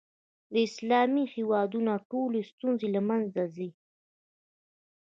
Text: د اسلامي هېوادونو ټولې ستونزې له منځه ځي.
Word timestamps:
د 0.53 0.53
اسلامي 0.67 1.23
هېوادونو 1.35 1.91
ټولې 2.11 2.41
ستونزې 2.51 2.87
له 2.95 3.01
منځه 3.09 3.41
ځي. 3.55 3.69